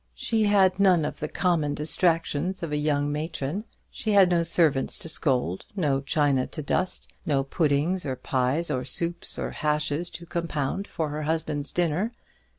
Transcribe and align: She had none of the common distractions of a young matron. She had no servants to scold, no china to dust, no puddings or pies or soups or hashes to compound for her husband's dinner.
She 0.15 0.45
had 0.45 0.79
none 0.79 1.05
of 1.05 1.19
the 1.19 1.27
common 1.27 1.75
distractions 1.75 2.63
of 2.63 2.71
a 2.71 2.75
young 2.77 3.11
matron. 3.11 3.65
She 3.91 4.13
had 4.13 4.31
no 4.31 4.41
servants 4.41 4.97
to 4.97 5.07
scold, 5.07 5.63
no 5.75 6.01
china 6.01 6.47
to 6.47 6.63
dust, 6.63 7.13
no 7.23 7.43
puddings 7.43 8.03
or 8.03 8.15
pies 8.15 8.71
or 8.71 8.83
soups 8.83 9.37
or 9.37 9.51
hashes 9.51 10.09
to 10.17 10.25
compound 10.25 10.87
for 10.87 11.09
her 11.09 11.21
husband's 11.21 11.71
dinner. 11.71 12.13